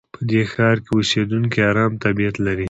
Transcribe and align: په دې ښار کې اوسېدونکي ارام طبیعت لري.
په 0.13 0.21
دې 0.29 0.41
ښار 0.51 0.77
کې 0.83 0.91
اوسېدونکي 0.95 1.59
ارام 1.69 1.93
طبیعت 2.05 2.35
لري. 2.45 2.59